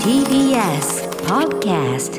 [0.00, 2.16] TBS Podcast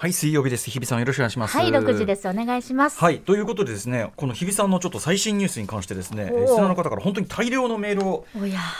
[0.00, 0.70] はい、水曜日です。
[0.70, 1.54] 日比さんよろしくお願いします。
[1.54, 2.26] はい、6時です。
[2.26, 2.98] お願いします。
[2.98, 8.24] はい、ということでですね、この日比さんのちょっと最新ニュースに関してですね、リスナーの方から本当に大量のメールを。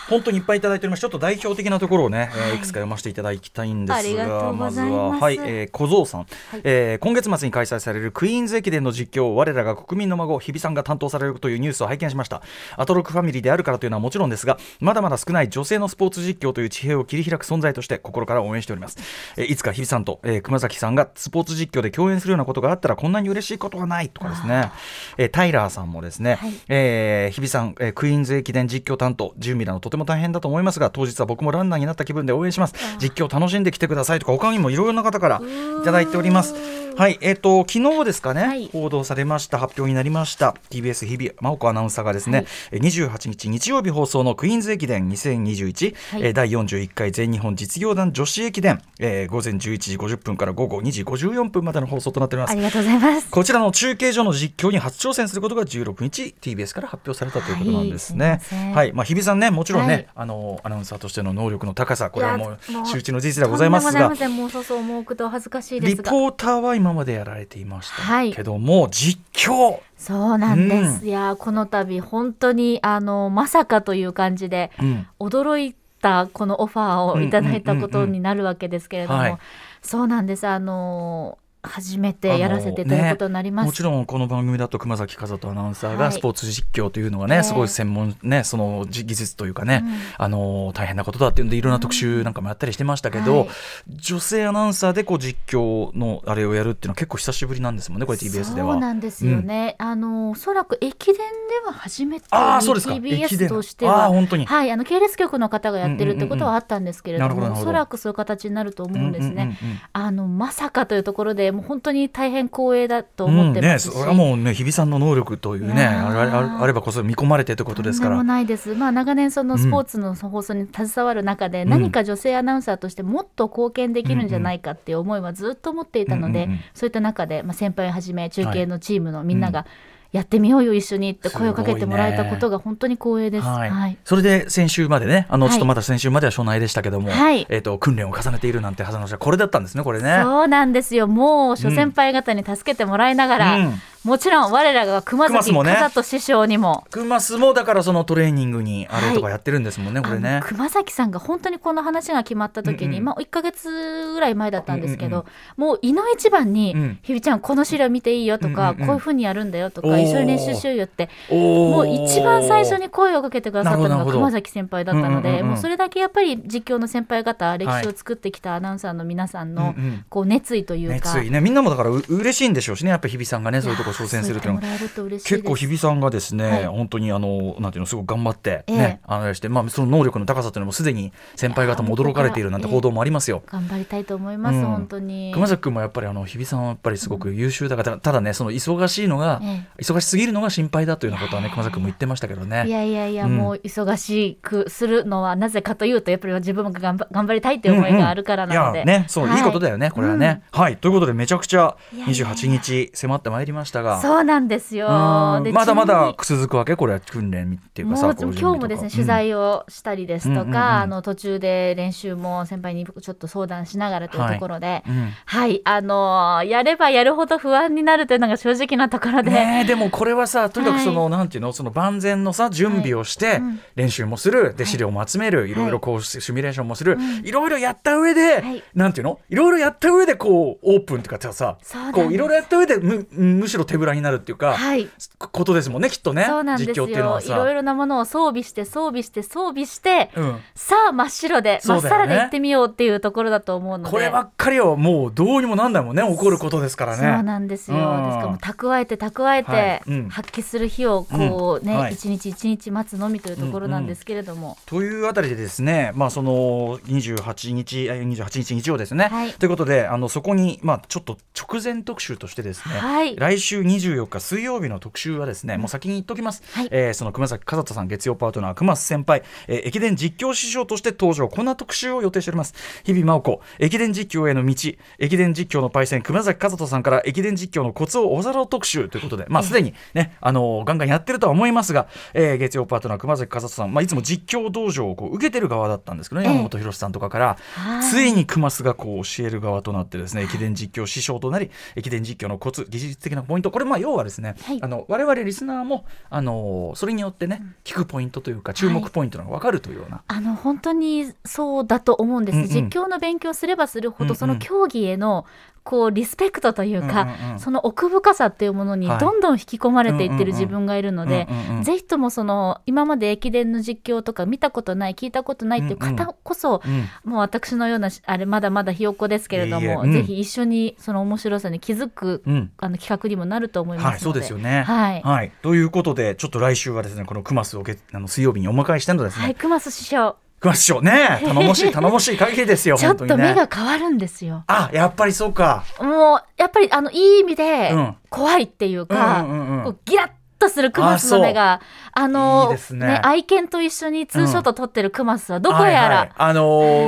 [0.08, 1.00] 本当にいっぱいいただいております。
[1.00, 6.24] ちょっと代表的なところをね、えーはいいくつか読ませていただきたいんですがとが、うございずは、はい、えー小僧さん、い
[6.64, 12.40] えー今月末に開催されるクイーンズ駅伝の実況を我らが国民の孫、日比さんが担当されるというニュースを拝見しました。
[12.78, 18.96] アトロックファミリーであるからというのはもちろんですが、まだまだ少ない女性のスポーツ実況という地平を切り開く存在として心から応援しております。
[19.36, 24.70] えーいつか日比さんと、えー熊崎さんがスポーツ実況で共演するようなことがあったらこんなに嬉しいことはないとかですね、
[25.16, 26.52] えータイラーさんもですね、はい。
[26.68, 32.74] えー日比さん、えークイーンズ駅伝実況担当準備などとても大変だと思いますが当日は僕もランナーになった気分で応援します。
[32.98, 35.40] 実況楽しんできてくださいとか他にもいろいろな方から
[35.80, 36.54] いただいております。
[36.96, 38.68] はいえっ、と昨日ですかね、はい。
[38.72, 46.22] 報道されました発表になりました TBS 日比真央子アナウンサーがですね、えー28日日曜日放送のクイーンズ駅伝2021、はい。
[46.22, 52.50] えー第41回全日本実業団女子駅伝、えー午前11時50分から午後2時54分までの放送となっております。
[52.52, 53.30] ありがとうございます。
[53.30, 58.26] こちらの中継所の実況に初挑戦することが16日 TBS から発表されたということなんですね。
[58.26, 58.72] はいません。
[58.72, 60.08] はい、まあ日比さんねもちろんね、はい。
[60.16, 63.92] あのアナウンサーとしての能力の高さこれはもう周知の事実ではございますが。
[63.92, 66.10] とんでもございませんもうそうそう思うこと恥ずかしいでリすが。
[66.10, 68.32] ポーターは今までやられていましたはい。
[68.32, 69.80] けども、実況。
[69.96, 71.02] そうなんです。
[71.02, 71.08] うん。
[71.08, 75.06] いやこの度本当にあのまさかという感じでうん。
[75.18, 79.38] 驚いたこのオファーをいただいたことになるわけですけれども、
[79.82, 80.46] そうなんです。
[80.46, 83.66] あの初めてやらせていただくことになります。
[83.66, 85.98] もちろんこの番組だと熊崎和人アナウンサーはい。
[85.98, 87.42] がスポーツ実況というのがね、ええ。
[87.42, 89.92] すごい専門ねその技術というかね、うん。
[90.16, 93.48] あの大変なことだっていうんでいろんな特集なんかもやったりしてましたけど、はい。
[93.88, 98.72] 女性アナウンサーでこう実況のあれをやるっていうのは結構久しぶりなんですもんねこれ TBS では。
[98.72, 99.40] そうなんですよ。
[99.40, 101.22] ね、あのおそらく駅伝で
[101.66, 104.08] は初めて TBS としては。
[104.08, 104.46] 本当に。
[104.46, 109.80] はいあの系列局の方がやってるってことはあったんですけれども、おそらくそういう形になると思うんですね、うんうんうんうん。
[109.92, 118.22] あのまさかというところでもう本当に大変光栄だと思ってますし、うんね、それはもうね日比さんの能力というねあれあれあればこそ見込まれてということですから。
[118.30, 126.60] ないです、まあ、長年そのスポーツの放送に携わる中で、何か女性アナウンサーとしてもっと貢献できるんじゃないかっていう思いはずっと持っていたので、うんうんうん。
[126.74, 129.66] そういった中で、まあ、先輩をはじめ中継のチームのみんなが、
[130.12, 133.46] やってみようよ一緒にって声をかけてもらえたことが本当に光栄です。
[133.46, 133.70] はい。
[133.70, 133.96] はい。
[134.04, 135.52] それで先週までねあのはい。
[135.52, 137.46] ちょっとまだ先週までは所内でしたけども、はい。
[137.48, 140.20] えー、と訓練を重ねているなんて話はこれだったんですねこれね。
[140.22, 141.06] そうなんですよ。
[141.06, 145.76] もう諸先輩方に助けてもらいながら、うんもちろん我らが熊崎熊須もね。
[146.02, 146.86] 師匠にも。
[146.90, 150.40] クマスもだからそのトレーニングにあれとかやってるんですもんね、これあのね。
[150.44, 153.68] 熊崎さんが本当にこの話が決まった時に、うんうんまあ、1か月
[154.12, 155.24] ぐらい前だったんですけど、うん
[155.56, 158.86] もういの一番にうん「ひびちゃんこの資料見ていいよ」とか、うんうんうん。
[158.86, 165.48] こういうふうにやるんだよ」とか一緒に練習しようよってももう一番最初に声をかけてくださったのが熊崎先輩だったので、うんうんうんうん。
[165.50, 170.04] もうそれだけやっぱり実況の先輩方歴史を作ってきたアナウンサーの皆さんのうんうん。
[170.08, 171.40] こう熱意というか、熱意ね。
[171.40, 174.78] みんなもだからう嬉しいんでしょうしねやっぱ日比さんがねそういうとこ挑戦するっていうのは
[175.08, 176.66] 結構日比さんがですね、はい。
[176.66, 178.76] 本当にあのなんていうのすごく頑張ってええ。
[178.76, 183.42] ね、あのしてまあその能力の高さというのもすでに先輩方も驚かれているなんて報道もありますよ。
[183.46, 184.64] 頑張りたいと思います、うん。
[184.64, 185.32] 本当に。
[185.34, 192.64] 熊崎君もやっぱりあの日比さんはやっぱりすごく優秀だから、ただねその忙しいのが、え忙しすぎるのが心配だというようなことはね熊崎君も言ってましたけどね。
[192.66, 193.36] いやいやいや、うん。
[193.36, 199.40] もう忙しくするのはなぜかというとやっぱり自分も頑張頑張りたいっていう思いがあるからなので、ねそう、、はい。
[199.40, 200.76] いことだよねこれはね、はい。
[200.76, 202.26] ということでめちゃくちゃいやいや。
[202.26, 204.00] 28日迫ってまいりましたが。
[204.00, 204.88] そうなんですよ。
[204.88, 214.82] まだまだ続くわけこれは訓練っていうかさ今日もですね取材をしたりですとか、あの途中で練習も先輩にちょっと相談しながらというところで、
[215.26, 223.60] はい、あのーやればやるほど不安になるというのが正直なところで、ねえでもこれはさとにかくその、はなんていうのその万全のさ準備をして、うん。
[223.76, 224.54] 練習もする。
[224.54, 224.66] でい。
[224.66, 227.26] 資料も集める、い、ろいろこうシミュレーションもする、うん。
[227.26, 228.62] いろいろやった上で、はい。
[228.74, 229.20] なんていうの？
[229.28, 231.58] いろいろやった上でこうオープンっていうかさ
[231.92, 234.88] こういろいろやった上でむむしろ手ぶらになるっていうか、はい。
[235.18, 237.36] ことですもんねきっとねそうなんです実況っていうのよはいさ。
[237.36, 240.40] ろいろなものを装備して装備して装備して、うん。
[240.54, 241.60] さあ真っ白で、ね。
[241.62, 243.90] 真っさらで行ってみようっていうところだと思うので。
[243.90, 247.14] こればっかりはもうどうにもなんだもんね起こることですからね。
[247.14, 247.76] そうなんですよ。
[247.76, 251.78] ですうんからもう蓄えて蓄えて、発揮する日をこうね、うん。
[251.78, 251.94] はい。
[251.94, 259.08] 一日一日待つのみというところなんですけれども、というあたりでですね、まあ、その28日、え28日日曜ですね。
[259.10, 259.32] はい。
[259.32, 263.16] ということで、あのそこに、まあ、ちょっと直前特集としてですね、はい。
[263.16, 266.68] 来週週24日水曜日の特集はですね、もう先に言っときます、はい。
[266.70, 271.28] えーその熊崎和人さん月曜パートナー熊須先輩、えー駅伝実況師匠として登場。
[271.28, 272.54] こんな特集を予定しております。
[272.84, 274.54] 日々真央子駅伝実況への道
[274.98, 286.32] 駅伝実況のパイセン熊崎和人さんから駅伝実況のコツをおざらう特集ということでまあすでにねあのーガンガンやってるとは思いますが、えー月曜パートナー熊崎和人さん、まあ、いつも実況道場をこう受けてる側だったんですけどね、ええ。
[286.34, 287.90] 山本博さんとかからはい。
[287.90, 294.62] ついに熊須がこう教える側となってですね駅伝実況師匠となり駅伝実況のコツ技術的なポイントこれまあ要はですね、はい。
[294.62, 302.48] あの我々リスナーもあのそれによってね聞くポイントというか注目ポイントが分かるというような、あの本当にそうだと思うんです、うんうん。
[302.48, 305.26] 実況の勉強すればするほど、その競技への
[305.62, 307.40] こうリスペクトというか、うんうんうん。
[307.40, 308.98] その奥深さっていうものにはい。
[308.98, 310.34] どんどん引き込まれていってるうんうんうん。
[310.34, 317.10] 自分がいるので、うんうんうんぜひともその今まで駅伝の実況とか見たことない聞いたことないっていう方こそ、うん。
[317.10, 319.92] もう私のようなしあれまだまだひよっこですけれどもうん。
[319.92, 322.52] ぜひ一緒にその面白さに気づく、うん。
[322.56, 324.62] あの企画にもなると思いはい、ますので、そうですよね。
[324.62, 325.32] はい。
[325.42, 333.28] ということで、ちょっと来週はですね、このクマスを月あの水曜日にお迎えしてのですね、はい、熊須師匠クマス師匠ね、 頼もしい、頼もしい限りですよ、ちょっ本当にね。
[333.28, 334.44] と目が変わるんですよ。
[334.46, 335.64] あ、やっぱりそうか。
[335.80, 340.08] もうやっぱりあのいい意味でうん怖いっていうか、うんうんうんうんこうギラッ
[340.40, 341.60] とするクマスの目が
[341.92, 343.00] あのいいですね。
[343.04, 346.10] 愛犬と一緒にツーショット撮ってるクマスはどこやら、はいはい。
[346.16, 346.40] あの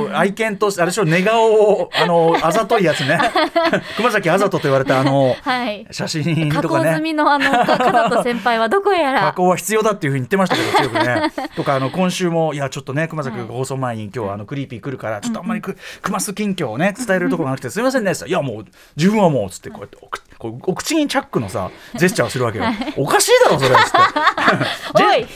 [0.09, 3.17] ー愛犬とあれでしょ寝顔をあのー あざといやつね。
[3.95, 5.87] 熊崎あざとと言われたあのはい。
[5.91, 6.95] 写真加工とかね。
[6.95, 11.31] 済みのあのか加藤先輩はどこや加ら工は必要だっていうふうに言ってましたけど強くね。
[11.55, 18.65] とかあの今週もいやちょっとね熊崎が放送前に今日あのクリーピー来るからちょっとあんまりく熊須近況をね伝えるところがなくてすみませんねいやもう
[18.95, 22.65] 自分はもうつってこうやっておくこうお口にチャックのさジェスチャーをするわけよ。
[22.97, 23.91] おかしいだろそれっつっ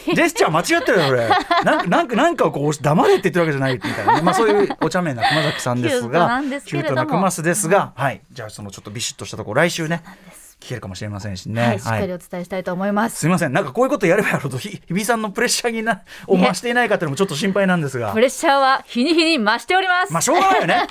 [0.06, 0.16] て。
[0.16, 1.30] ジェスチャー間違ってるよそれ。
[1.64, 8.22] なんかなんかなんかをこう黙れって言ってるわけじゃないみたいなねまあそういうお茶目な熊崎さんですがキュートな熊須ですがはい。
[8.34, 10.04] じゃあそのちょっとビシッとしたところ来週ね
[10.60, 11.62] 聞けるかもしれませんしね。
[11.62, 13.20] はい、しっかりお伝えしたいと思います。
[13.20, 18.12] すみません、なんかこういうことやればやるほど、ひ日比さんのプレッシャーになを増していないかっていうのもちょっと心配なんですが。
[18.14, 20.14] プ、レッシャーは日に日に増しております。
[20.14, 20.88] まあしょうがないよね。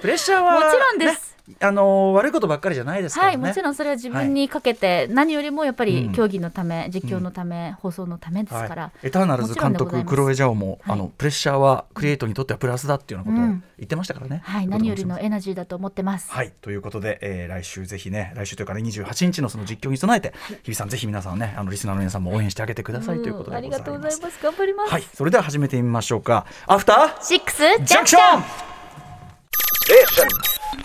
[0.00, 3.36] プレッシャーは、もちろんですねあのー悪いことばっかりじゃないですからね。
[3.36, 8.82] はい、もちろんそれは自分にかけて、何よりもやっぱうんり競技のため、実況のため、放送のためですから。
[8.84, 14.40] はい、エターナルズ監督クロエジャオも、はいあのプレッシャーはクリエイトにとってはプラスだっていうようなことをうん言ってましたからね。
[14.44, 16.30] はい、とい何よりのエナジーだと思ってます。
[16.30, 20.32] はいということで、えー来週ぜひね来週というかね28日のその実況に備えて、
[20.64, 24.10] 日比さんぜひ皆さんねあのリスナーの皆さんも応援してあげてくださいということでありがございます。
[24.10, 24.42] とうございます。
[24.42, 24.92] 頑張ります。
[24.92, 26.46] はいそれでは始めてみましょうか。
[26.66, 28.42] アフターシックスジャンクション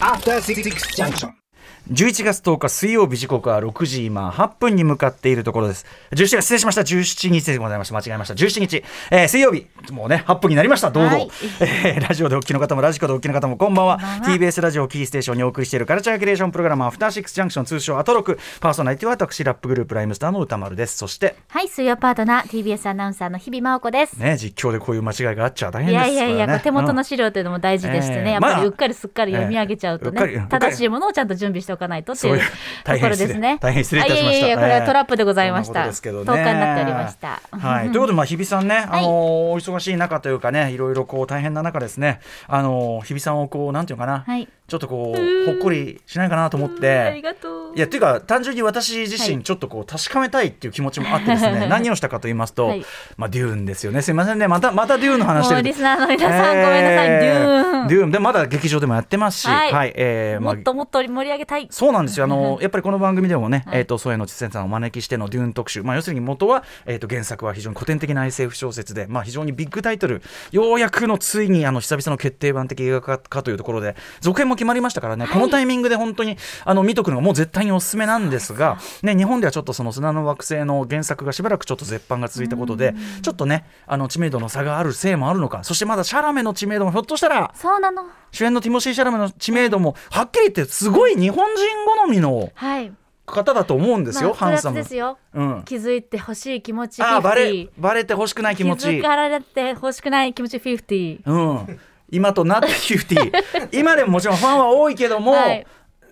[0.02, 1.43] After Six Junction.
[1.92, 5.86] 11月10日水曜日時刻は6時今8分に向かっているところです。
[6.14, 6.82] 17月失礼しました。
[6.82, 7.96] 17日でございました。
[7.96, 8.36] 間違えました。
[8.36, 9.68] 17日、えー水曜日。
[9.92, 10.92] もうね8分になりました。
[10.92, 11.30] 堂々、はい。
[11.60, 14.00] えーラジオでお聞きの方もラジコでお聞きの方もこんばんは。
[14.00, 20.98] TBS ラジオをキーステーションにお送りしているカルチャーキュレーションプログラムアフターシックスジャンクション通称アトロクパーソナリティは私ラップグループライムスターの歌丸です。
[20.98, 24.14] そしてはい、水曜パートナー TBS アナウンサーの日々真央子です。
[24.14, 33.58] ね実況でこういう間違いがあっちゃ大変いですやいやいや、からねこう手元うんの資料というのも大事でしてね、やっぱえーまありうっかりすっかり読み上げちゃうとね、かり正しいものをちゃんと準備しておかないとっていうところですね。
[33.62, 35.86] 大変失礼いたしましたあいえいえいえこれはトラップでございました。
[35.86, 37.42] ですけどね10日になっておりました。
[37.52, 44.48] はい、ということで、まあ、日比さんね、あのーお忙しい中というかね、いろいろこう大変な中ですね、あのー日比さんをこう、なんていうのかな、はい。
[44.74, 47.22] ちょっとこう、ほっこりしないかなと思っありて。
[47.22, 47.64] がとう。
[47.76, 52.86] いやっていうか単純に私自はい身ちょっとこう確かめたいっていう気持ちもあってですね、 何をしたかと言いますと、はい
[53.18, 57.88] まあデューンですよねすいませんねまたまたデューンの話してるもうリスナーの皆さん、ごめんなさい、デューン。
[57.88, 61.68] デューンでまだ劇場でもやってますしは、はいいえーまあもっともっと盛り上げたい。
[61.70, 62.26] そうなんですよ。
[62.26, 65.84] あの やっぱりこの番組でもね、はいえっ、と添野千先さんをお招きしてのデューン特集。
[65.84, 70.22] まあ要するに元はえっ、と原作は非常に古典的な SF 小説で、まあ非常にビッグタイトル。
[70.52, 75.28] ようやくのついにあの久々の決定版的映画化かというところで続編も決まりましたからね。
[75.28, 85.64] このタイミングで本当にあの見とくのがもう絶対におすすめなんですが、ね日本ではちょっとその砂の惑星の原作がしばらくちょっと絶版が続いたことで、ちょっとねあの知名度の差があるせいもあるのか。
[85.64, 88.04] そしてまだシャラメの知名度もひょっとしたらそうなの。
[88.32, 91.66] 主演のティモシー・シャラメの知名度もはっきり言ってすごい日本人
[92.04, 92.92] 好みのはい。
[93.26, 95.18] 方だと思うんですよ、まあハンサムですよ。
[95.34, 97.70] うん、気づいてほしい気持ちああバレ50。
[97.78, 101.22] バレてほしくない気持ち気づかれてほしくない気持ち50。
[101.26, 101.38] う
[101.72, 101.80] ん、
[102.14, 105.66] 今となって50 今でももちろんファンは多いけども、はい。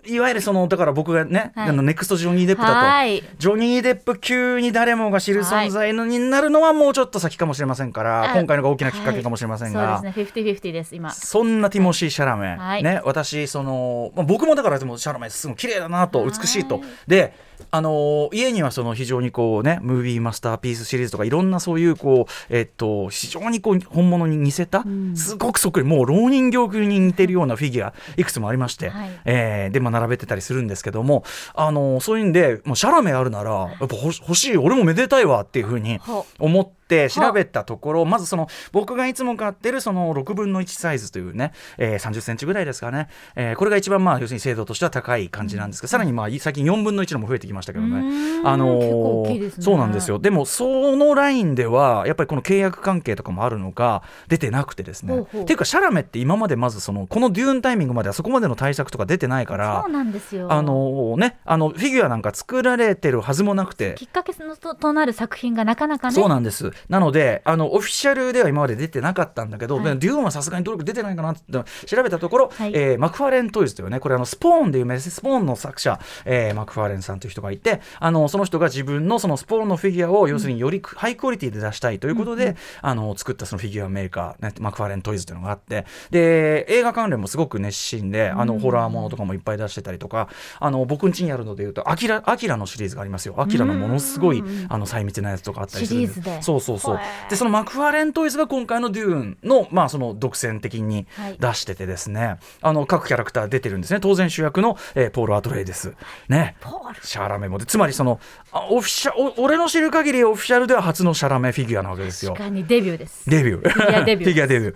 [0.07, 1.69] い、わゆるそのだから僕がね、はい。
[1.69, 3.23] あのネクストジョニー・デップだと、はい。
[3.37, 9.99] ジョニー・デップ級に誰もが知る存在のになるのはもうちょっと先かもしれませんから、あ今回のが大きなきっかけかもしれませんが。
[10.01, 11.11] そうですね、50-50です、今。
[11.11, 12.83] そんなティモシー・シャラメ、はい。
[12.83, 16.31] ね、私その、まあ、僕もだからでもシャラメすごい綺麗だなとはい。
[16.31, 16.81] 美しいと。
[17.05, 17.33] で
[17.69, 25.15] あのー家にはその非常にこうねムービーマスターピースシリーズとかいろんなそういうこうえっと非常にこう本物に似せた、ん。
[25.15, 29.09] すごくそっくりもう老人形級に似てるようなフィギュアいくつもありまして、はい。
[29.25, 48.41] えーでまあまあ、並べてたりするんですけどもあのそういうんでもうシャラメあるならやっぱ欲しい俺もめでたいわっていうふうにほ思って調べたところまずその僕がいつも買ってるその6分の1サイズというね、えー、30センチぐらいですかね、えーこれが一番まあ要するに精度としては高い感じなんですが、さらにまあ最近4分の1のも増えてきましたけどうーね。
[48.41, 48.47] ん。
[48.47, 49.63] あのー結構大きいですね。
[49.63, 50.17] そうなんですよ。
[50.19, 55.13] でもそのラインではやっぱりこの契約関係とかもあるのか出てなくてですね。
[55.13, 55.41] ほうほう。
[55.43, 60.51] っていうかシャラメって今までまずそのこのデューンタイミングまではそこまでの対策とか出てないからそうなんですよ。
[60.51, 63.93] あのねあのフィギュアなんか作られてるはずもなくて。
[63.97, 66.15] きっかけのととなる作品がなかなかね。
[66.15, 66.71] そうなんです。
[66.89, 69.99] なので、あのオフィシャルでは今まで出てなかったんだけど、はい。
[69.99, 71.41] デューンはさすがにどれか出てないかなって
[71.85, 72.71] 調べたところ、はい。
[72.73, 75.09] えーマクファーレントイズというね、これあのスポーンで有名です。
[75.09, 93.35] スポーンの作者、えーマクファーレンさんという人がいて、あのその人が自分のそのスポーンのフィギュアを要するによりハイクオリティで出したいということで、あの作ったそのフィギュアメーカー、ね、マクファーレントイズというのがあって、で映画関連もすごく熱心で、あのホラーものとかもいっぱい出してたりとか、あの僕ん家にあるのでいうと、アキラアキラのシリーズがありますよ。
[93.37, 96.41] アキラのものすごいあの細密なやつとかあったりするんシリーズで。
[96.41, 96.99] そうそうそう
[97.29, 101.37] でそのマクファーレントイズが今回のデューンのまあその独占的にはい。
[101.39, 103.99] 出しててですね、あの各キャラクター出てるんですね。
[103.99, 105.93] 当然主役の、えーポール・アトレイです。
[106.29, 106.55] ね。
[106.61, 106.99] ポール。
[107.03, 108.19] シャラメもでつまりその
[108.51, 112.33] あオフィシャお俺の知る限りオフィシャルでは初のシャラメフィギュアなわけですよ。
[112.33, 113.29] 確かにデビューです。
[113.29, 113.69] デビュー。
[113.69, 114.75] フィギュアデビューフィギュアデビュ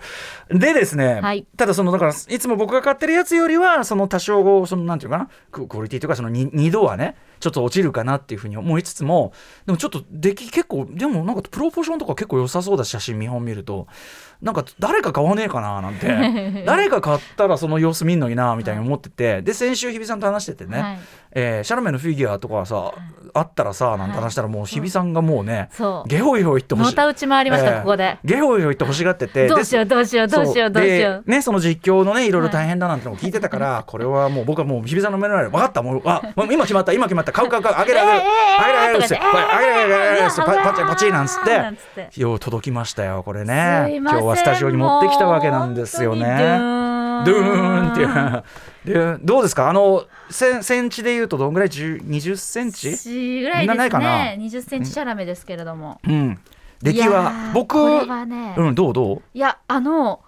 [0.50, 0.58] ー。
[0.58, 1.46] でですね、はい。
[1.56, 9.32] ただその、だから、いつも僕が買ってるやつよりは、その多少、その、なんていうかな、ククオリティとか、その2、二度はね、ちょっと落ちるかなっていうふうに思いつつも、
[9.66, 13.86] でもちょっと出来結構、でもなんかプロポーションとか結構良さそうだし写真見本見ると、
[14.40, 16.06] なんか誰か買わねえかななんて、
[16.66, 20.98] 誰か買ったらその様子見んのになみたいに思ってて、で、先週日比さんと話しててね、はい。
[21.32, 22.92] えーシャラメのフィギュアとかさ、
[23.34, 26.08] あったらさ、なんて話したらもう日比さんがもうね、そう。
[26.08, 26.90] ゲホゲホ言ってほしい。
[26.90, 28.18] のたうち回りました、えーここで。
[28.24, 29.46] ゲホゲホ言って欲しがってて。
[29.48, 31.22] どうしようどうしようどうしようどうしよう。
[31.26, 38.18] でねその実況のねいろいろ大変だなんてのも聞いてたから、これはもう僕はもう日比さんの目の前で分かったもうあもう今決まった今決まった買う買う買うあげるあげる。
[38.18, 41.65] えーえーあげるあげるっつってとか言ってはいあげるあげるあげるっつってパうわパチパチなんつっなんつっ
[42.16, 46.26] よう届きましたよこれすね今日はスタジオに持ってきたわけなんですよね。
[47.24, 47.92] ドゥーン。
[47.92, 49.16] っていう。
[49.16, 49.68] でどうですか？
[49.68, 54.38] あのセンセンチでいうとどんぐらい？10 20センチ？1ぐらいですね。
[54.40, 56.00] 20センチシャラメですけれども。
[56.06, 56.38] うん。
[56.82, 59.22] 出来はー僕うんどうどう？
[59.32, 60.20] いやあの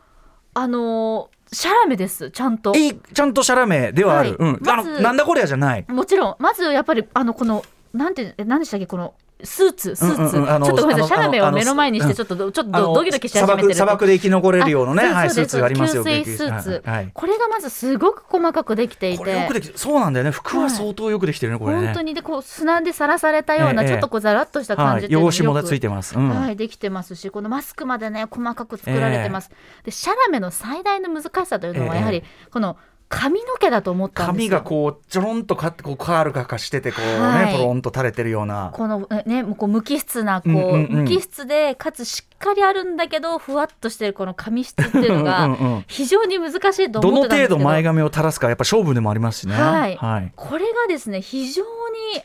[0.54, 2.74] あのシャラメですちゃんと。
[2.74, 4.50] いいちゃんとシャラメではある、はい。
[4.54, 5.84] うん、なんだこりゃじゃない。
[5.88, 6.36] もちろん。
[6.38, 8.86] まずやっぱりあのこのなんてえ何でしたっけ？
[8.86, 9.14] この
[9.44, 10.62] スーツスーツ、うんうん。
[10.62, 11.08] ちょっとごめんなさい。
[11.08, 13.74] シャラメを目の前にしうんてちょっとどちょっとドキドキし始めてる。
[13.74, 16.04] 砂漠で生き残れるようなね、あはい、スーツがありますよ。
[16.04, 17.10] 吸水スーツ、はいはい。
[17.12, 19.48] これがまずすごく細かくできていて。
[19.52, 20.30] できそうなんだよね。
[20.32, 21.86] 服は相当よくできてるね、これね。
[21.86, 26.18] 本当にでこう砂でさらされたような、ええちょっとこうザラッとした感じっていうのはい、汚しもついてます。
[26.18, 26.28] うん。
[26.28, 29.50] はい、できてますしこのマスクまでね細かく作られてます、
[29.84, 32.00] でシャラメの最大の難しさというのはええ。
[32.00, 32.76] やはりこの
[33.08, 37.56] 髪の毛だと思ったんです髪よがこうちょろんとかこうカールがかしててこうね、はい。
[37.56, 38.70] ポロンと垂れてるような。
[38.74, 40.92] このえねこう無機質なこう、うんうんうん。
[41.02, 49.54] 無機質でかつしっかりあるんだけどふわっとしてるこの髪質っていうのがん非常に難しいとどの思ってたんですけど程度前髪を垂らすかやっぱ勝負でもありますしね。
[49.54, 49.96] はい。
[49.96, 50.32] はい。
[50.36, 51.68] これがですね非常に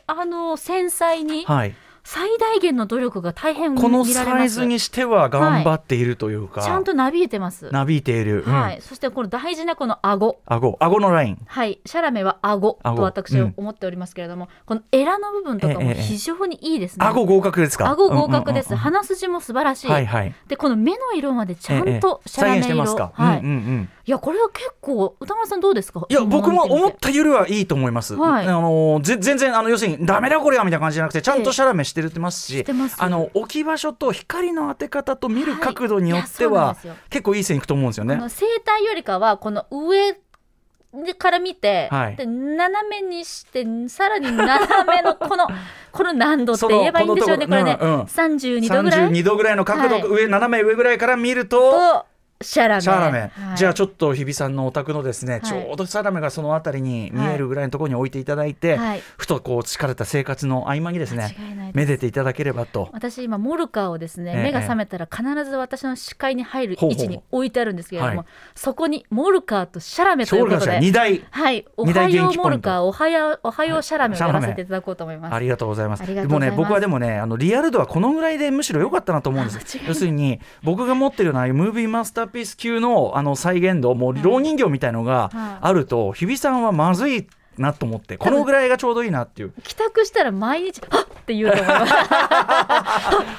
[0.06, 1.74] あの繊細にはい
[2.06, 4.14] 最大限の努力が大変見このられます。
[4.14, 8.44] サイズにしては頑張っているというか、ちゃんとなびいてます、なびいている。
[8.46, 8.52] うん。
[8.52, 10.38] はい、そしてこの大事なこの顎。
[10.44, 10.76] 顎。
[10.80, 11.38] 顎のライン。
[11.46, 12.96] はい、シャラメは顎顎。
[12.96, 17.06] と私うん思っておりますけれども、このエラの部分とかもええええ非常にいいですね。
[17.06, 17.88] 顎合格ですか？
[17.90, 20.34] 顎合格です、うんうんうん鼻筋も素晴らしい、はいはい。
[20.46, 23.12] でこの目の色までちゃんとシャラ再メ色、現してますか？
[23.14, 23.38] はい。
[23.38, 23.88] うんうんうん。
[24.06, 26.04] いやこれは結構歌丸さんどうですか？
[26.08, 28.14] いや僕も思ってたよりはいいと思います。
[28.14, 28.46] はい。
[28.46, 32.96] あのぜ全然あの要するにダメだこれはみたいな感じじゃなくてちゃんとええシャラメしてるってますし、してます。
[32.98, 36.94] あの置き場所と光の当て方と見る角度によってはは、ですよ。
[37.08, 38.16] 結構いい線いくと思うんですよね。
[38.16, 38.22] こ。
[38.22, 38.46] の声
[38.76, 40.12] 帯よりかはこの上
[41.04, 42.16] でから見て、はい。
[42.16, 45.46] で斜めにしてさらに斜めのこの
[45.92, 47.46] この何度って言えばいいんでしょうね。
[47.46, 48.00] これね、うんうん。
[48.02, 50.04] 32度ぐらい？32度ぐらいの角度、はい。
[50.06, 52.04] 上斜め上ぐらいから見ると。
[52.38, 52.80] とシャラメ。
[52.82, 53.56] シャラメ、はい。
[53.56, 55.42] じゃあちょっと日比さんのお宅のですね、はい。
[55.42, 59.02] ちょうどシャラメがその辺りに見えるぐらいのところに置いていただいて、はい。
[59.16, 62.88] ふとこう疲れた生活の合間にですねめでていただければと。
[62.92, 64.42] 私今モルカーをですね、ええ。
[64.42, 68.26] 目が覚めたら必ず私の視界に入る位置に置いてあるんですけれども、はい。
[68.54, 75.34] そこにモルカーとシャラメということで2台はい、おはようモルカーおはようおはようシャラメをやらせていただこうと思います。
[75.34, 76.14] ありがとうございます。
[76.14, 79.78] でもね、僕はでもね、あのリアル度はこのぐらいでむしろ良かったなと思うんです。
[79.86, 87.26] 要するに、僕が持ってるようなムービーマスターピース級のあの再現度、もう老人形みたいのがはいあると、日比さんはまずい
[87.58, 89.52] なと思って、このぐらいがちょうどいいなっていう。
[89.62, 91.92] 帰宅したら毎日「はっ!」って言うと思います。
[91.92, 92.06] はっ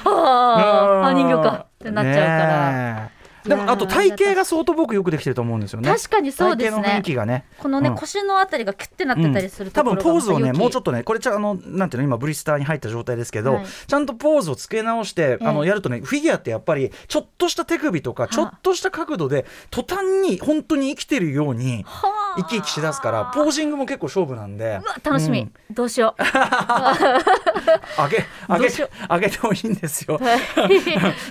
[0.04, 2.72] はああ人形かってなっちゃうから。
[2.72, 3.15] ねえ
[3.48, 5.88] でもあと体型が相当僕よくできてると思うんですよね。
[5.88, 6.82] 確かにそうですね。
[6.82, 7.44] 体型のね。
[7.58, 7.96] このね、うん。
[7.96, 11.02] 腰のあたりがキュッてなってたりすると多分ころがポーズをねもうちょっとね。
[11.02, 13.66] これちゃあのなんていうの今ブリスターに入った状態ですけど、はい。
[13.86, 22.40] ちゃんとポーズをつけ直して、あのええやるとねフィギュアってやっぱりちょっとした手首とかちょっとした角度で途端に本当に生きてるようにはあ。
[22.40, 24.80] 生き生きしだすからポージングも結構勝負なんで。
[25.02, 25.52] 楽しみ、うん。
[25.70, 26.22] どうしよう。
[27.96, 30.20] 上げ上げどうしよ上げてもいいんですよ。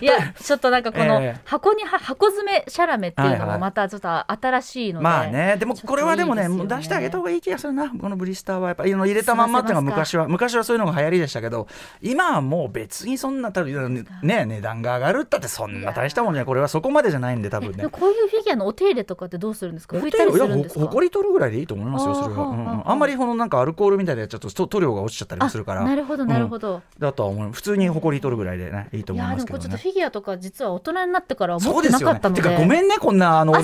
[0.01, 0.05] い。
[0.05, 1.41] や ちょっとなんかこのええ。
[1.45, 3.49] 箱には箱詰めシャラメっていうのはいはい。
[3.53, 6.67] もまたちょっと新しいので、まあね、でもこれはでもねね。
[6.67, 11.67] 出してあげた方がいい気がするな、このブリスターはやっぱ入れたまんまっていうのが昔は昔はそういうのが流行りでしたけど、
[12.01, 16.45] 今はもう別にそんな多分ね値段が上がるったってそんな大したもんじゃない。
[16.45, 17.77] これはそこまでじゃないんで多分ね。
[17.77, 17.89] でも。
[17.89, 19.97] こういうフィギュアのお手入れとかってどうするんですか？
[19.97, 20.81] 拭いたりするんですか？
[20.81, 25.81] ほほこり取るぐらいでいいと思いますよそれは、あんまりこのなんかアルコールみたいなやつちょっと塗料が落ちちゃったりもするから。
[25.81, 27.51] あなるほどなるほど、だとは思う。
[27.51, 32.19] 普通にほこり取るぐらいでねいいとい思いやでもこれちょっとますけどねフィギュアとか実は大人になってからは持そうってですよね。
[32.19, 32.41] てなかったので。
[32.41, 33.63] かごめんねこんなあの俺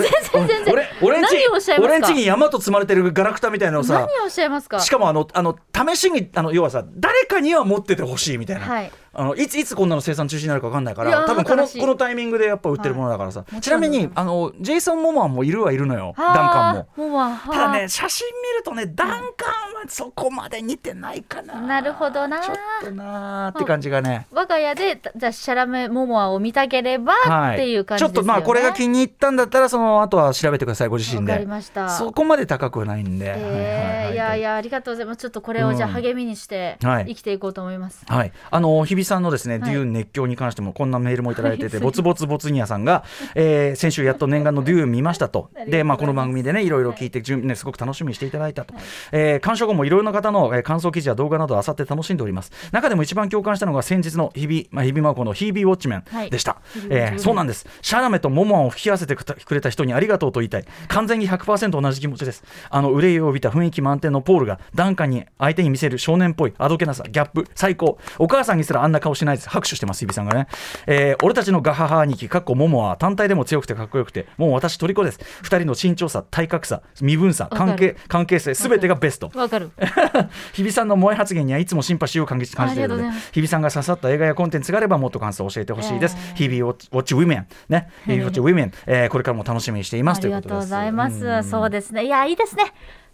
[0.67, 1.35] 俺俺んち
[1.79, 4.79] 俺んちに山と積まれてるガラクタみたいなのさ何をおっしゃいますか？
[4.79, 5.57] しかもあのあの
[5.95, 13.59] 試しにあの要はさ誰かには持っててほしいみたいな、はいあのいついつこんなの生産中止になるか分かんないから多分このこのタイミングでやっぱ売ってるものだからさ、い。
[13.59, 17.19] ちなみにあのジェイソン・モモアンもいるはいるのよダンカンも。
[17.51, 21.59] ただね写真見るとねダンカンはそこまで似てないかな。
[21.61, 27.55] なるほどなちょっとなーって感じがね、我が家でじゃあシャラメモモアを見たければはい。
[27.55, 28.15] っていう感じですよね。
[28.15, 31.31] ちょっとまあこれが気に入ったんだったらその後は調べてくださいご自身で。
[31.31, 31.89] わかりました。
[31.89, 35.17] そこまで高くはないんで、えーいやいややありがとうございます。
[35.17, 35.95] ちょっとこれをじゃあうん。
[35.95, 37.05] 励みにしてはい。
[37.07, 38.03] 生きていこうと思います。
[38.07, 39.71] はい、あの日比さんのですね、はい。
[39.71, 43.03] デューン熱狂に関してもこんなメールもいただいてて、は いボツボツボツニアさんが、
[43.35, 45.49] えー先週やっと念願のデューン見ましたと。
[45.67, 46.69] で、まあ、この番組でねい。
[46.69, 48.73] ろいろ聞いて、ね、すごく楽しみにしていただいたと、
[49.11, 52.51] えー鑑賞後もいろいろな方の、えー感想記事や動画などあさって楽しんでおります。
[52.71, 57.11] 中でも一番共感したのが先日の日比、まあ、日比真央子のヒービーウォッチメンでした、日々ウォッチメン。
[57.13, 57.67] えーそうなんです。
[57.81, 60.65] シャラメとモモアンを吹き合わせてくれた人にありがとうと言いたい。
[60.87, 62.43] 完全に100%同じ気持ちです。
[62.69, 67.97] あの憂いを帯びた雰囲気満点のポールがダンカンに相手に見せる少年っぽいあどけなさギャップ最高。
[68.17, 69.49] お母さんにすらあんな顔しないです。
[69.49, 70.47] 拍手してます日比さんがね、
[70.87, 75.19] えー俺たちのガハハ兄貴かっこモモアは単体でも強くてかっこよくてもう私虜です。
[75.41, 79.31] 二人の身長差体格差身分差関係関係性すべてがベスト。
[79.35, 79.71] わかる。
[80.53, 86.49] 日比さんの萌え発言にはいつもシンパシーを感じ感じているので日比さんが刺さった映画やコンテンツがあればもっと感想を教えてほしいです、えー。
[86.49, 87.47] 日々ウォッチウィメン。
[87.69, 87.89] ね。
[88.05, 90.21] 日々ウォッチウィメン、えーこれからも楽しみにしています。
[90.21, 91.25] というありがとうごことですざいます。
[91.25, 91.43] うん。
[91.43, 92.05] そうですね。
[92.05, 92.63] いやいいですね。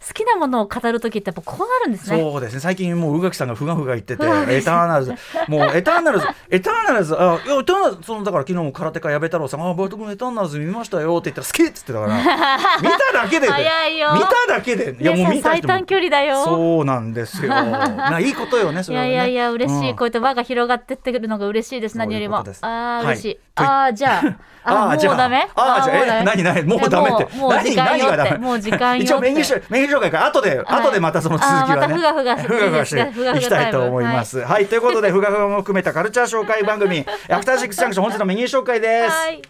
[0.06, 2.20] 好きなものを語るときってやっぱこうなるんですね。
[2.20, 2.60] そうですね。
[2.60, 5.14] 最近もう宇垣さんがふがふが言っててエターナルズ。
[5.48, 12.16] もうエターナルズエターナルズあいやエターナルズそのだから昨日も空手家矢部太郎さんあ僕もエターナルズ見ましたよって言ったら好きっつってたから
[12.80, 14.12] 見ただけで早いよ。
[14.14, 16.44] 見ただけでいやもう見た最短距離だよ。
[16.44, 17.48] そうなんですよ。
[17.52, 19.12] ないいことよねそいれはね。
[19.14, 22.36] やいやいや嬉しい、うんこうやって輪が広がってってくるのが嬉しいです何よりも。
[22.36, 23.06] ああはい。
[23.06, 23.40] 嬉しい。
[23.56, 24.36] ああじゃあ
[24.68, 25.14] ああーじゃあ。
[25.14, 25.48] もうダメ？
[25.54, 26.62] あーじゃあえ何何？
[26.68, 27.28] もうダメって。
[27.32, 28.38] えもう時間よって何何がダメ？
[28.38, 30.18] もう時間よ一応メニュー紹メニュー紹介か。
[30.18, 31.94] ら後で、後でまたその続きはね。
[31.94, 34.40] ふがふが ふがふがしていきたいと思います。
[34.40, 39.42] はい、ということでふがふがも含めたカルチャー紹介番組 アフターシックスジャンクション本日のメニュー紹介です、はい。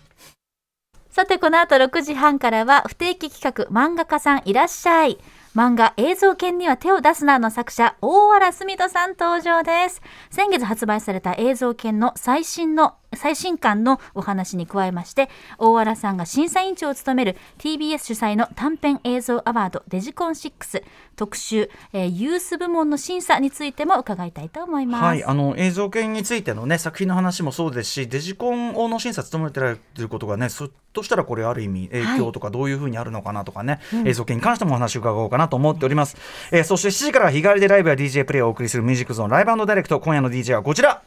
[1.11, 5.18] さてこの後6時半からは不定期企画漫画家さんいらっしゃい。
[5.57, 10.00] 漫画映像犬には手を出すなの作者大原澄人さん登場です。
[10.31, 20.82] 先月発売された映像犬の最新の最新刊のお話に加えまして大原さんが審査委員長を務める TBS 主催の短編映像アワードデジコン6
[21.16, 36.16] 特集、えーユース部門の審査についても伺いたいと思います、はい、あの映像系についてのね作品の話もそうですしデジコンの審査務めてられてることがねそっとしたらこれある意味影響とかどういうふうにあるのかなとかね、映像系に関してもお話を伺おうかなと思っております、
[36.52, 41.02] えーそして7時からは日替わりでライブや DJ プレイをお送りするミュージックゾーンライブダイレクト今夜の DJ はこちら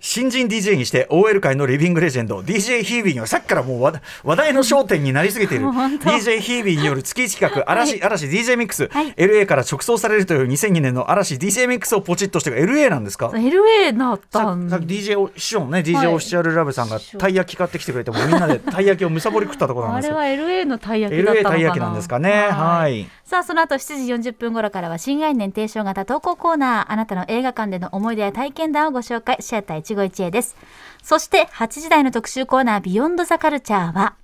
[0.00, 5.66] 新人 DJ にして OL 界のリビングレジェンド DJ ヒービーにはさっきからもう話話題の焦点になりすぎている。
[5.98, 9.12] DJ ヒービーによる月1企画嵐,、嵐 DJ ミックス、はい。
[9.14, 16.06] LA から直送されるという2002年の嵐 DJ ミックスをポチッとしてが LA なんですか？LA なったさんさっき DJ お師匠のね DJ はい。
[16.08, 21.50] オフィシャルラブさんがたい焼き買ってきてくれてもうみんなでたい焼きをむさぼり食ったところなんですあれは LA のたい焼きだった LA のかな。
[21.50, 22.30] たい焼きなんですかね。
[22.50, 23.08] はい。
[23.24, 26.92] さあその後7時40分頃からは新概念提唱型投稿コーナー。
[26.92, 29.36] あなたの映画館での思い出や体験談をご紹介。
[29.40, 30.56] シアター一期一会です。
[31.02, 34.14] そして8時台の特集コーナービヨンドザカルチャーは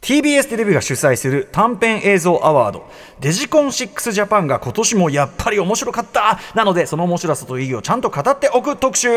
[0.00, 2.86] TBS テレビが主催する短編映像アワード
[3.20, 9.08] デジコン6ジャパンが今年もやっぱり面白かったなのでその面白さと意義をちゃんと語っておく特集。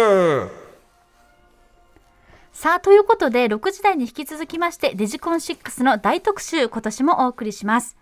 [2.54, 7.96] さあということで6時台に引き続きましてデジコン6の大特集今年もお送りします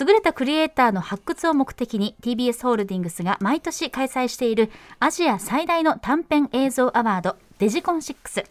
[0.00, 4.70] 優れたクリエイターの発掘を目的に TBS ホールディングスが毎年開催している
[5.00, 8.44] アジア最大の短編映像アワードデジコン6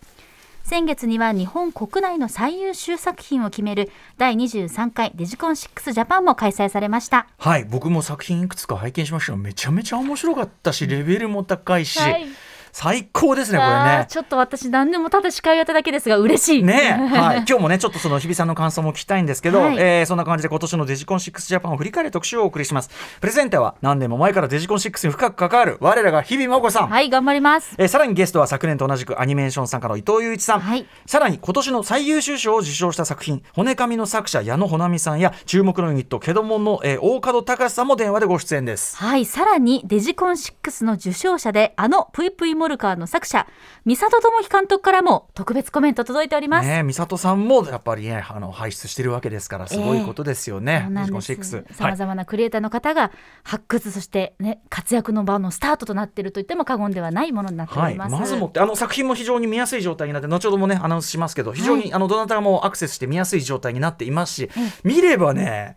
[0.68, 7.28] 先月には日本国内の最優秀作品を決める第23回デジコン6ジャパンも開催されました。
[7.38, 9.32] はい僕も作品いくつか拝見しました。
[9.32, 12.26] がめちゃめちゃ面白かったしレベルも高いし、はい
[12.72, 14.06] 最高ですねこれね。
[14.10, 16.64] ちょっと私何でもただ司会をやっただけですが嬉しい。
[16.64, 19.76] ねはい、 今日もねちょっとその日比さんの感想も聞きたいんですけど、はい。
[19.78, 22.90] えーそんな感じで今年のデジコン6ジャパンを振り返る特集をお送りします。
[23.20, 27.76] プレゼンターは何年も前からデジコン6に深く関わる我らが日比真央子さん、はい、頑張ります。
[27.78, 30.86] えーさらにゲストは昨年と同じくアニメーション作家の伊藤雄一さん、はい。
[31.06, 38.98] さらに今年の最優秀賞を受賞した作品「骨紙」の作者矢野穂波さんや注目のユニットケドモンの、えー大門隆さんも電話でご出演です。
[38.98, 43.48] はい、さらにデジコン6の受賞者であのぷいぷいモルカーの作者
[43.86, 46.68] 三里智樹監督からも特別コメント届いております。
[46.68, 51.28] ね美里さんもやっぱりねあの輩出してるわけですからすごいことですよね、そうなんデです。
[51.28, 53.12] ジコン6さまざまなクリエイターの方が
[53.44, 58.12] 発掘そしてね活躍の場のスタートとなっていると言っても過言ではないものになっておはい、ります。
[58.12, 64.50] まずもってあの作品も非常に見やすい状態になって後ほどもねアナウンスしますけど非常に、あのどなたもアクセスして見やすい状態になっていますし、
[64.84, 65.76] 見ればね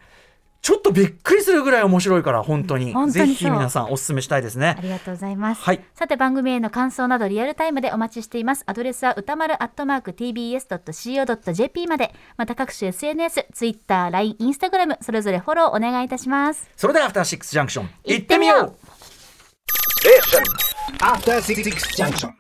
[0.62, 5.62] ちょっとびっくりするぐらい面白いから本当に本当にそうぜひ皆さんお勧めしたいですねありがとうございます。
[5.62, 8.64] はいさて番組への感想などリアルタイムでお待ちしています。
[8.66, 16.68] アドレスは歌丸アットマーク tbs.co.jp まで、また各種 SNS、Twitter、LINE、Instagram それぞれフォローお願いいたします。
[16.77, 18.77] それではアフターシックスジャンクション行ってみよう
[20.99, 21.62] After Six
[21.96, 22.29] Junction.